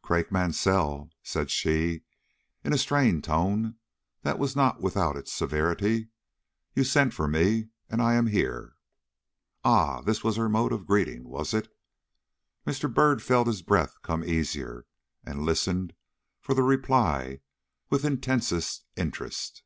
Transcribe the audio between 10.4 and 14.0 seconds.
mode of greeting, was it? Mr. Byrd felt his breath